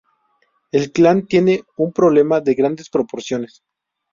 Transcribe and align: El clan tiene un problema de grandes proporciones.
El 0.71 0.91
clan 0.91 1.27
tiene 1.27 1.61
un 1.75 1.91
problema 1.93 2.41
de 2.41 2.55
grandes 2.55 2.89
proporciones. 2.89 3.61